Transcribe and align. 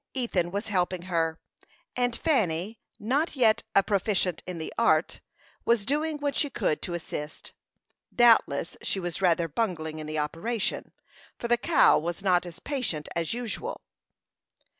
Ethan 0.15 0.49
was 0.49 0.69
helping 0.69 1.03
her, 1.03 1.39
and 1.95 2.15
Fanny, 2.15 2.79
not 2.97 3.35
yet 3.35 3.61
a 3.75 3.83
proficient 3.83 4.41
in 4.47 4.57
the 4.57 4.73
art, 4.75 5.21
was 5.63 5.85
doing 5.85 6.17
what 6.17 6.35
she 6.35 6.49
could 6.49 6.81
to 6.81 6.95
assist. 6.95 7.51
Doubtless 8.11 8.77
she 8.81 8.99
was 8.99 9.21
rather 9.21 9.47
bungling 9.47 9.99
in 9.99 10.07
the 10.07 10.17
operation, 10.17 10.91
for 11.37 11.47
the 11.47 11.55
cow 11.55 11.99
was 11.99 12.23
not 12.23 12.47
as 12.47 12.59
patient 12.59 13.09
as 13.15 13.35
usual. 13.35 13.81